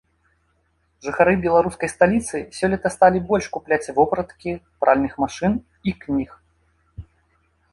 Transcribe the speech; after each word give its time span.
Жыхары 1.07 1.33
беларускай 1.43 1.89
сталіцы 1.95 2.37
сёлета 2.59 2.87
сталі 2.95 3.21
больш 3.33 3.45
купляць 3.59 3.91
вопраткі, 3.99 4.57
пральных 4.85 5.13
машын 5.25 5.53
і 5.93 5.95
кніг. 6.07 6.29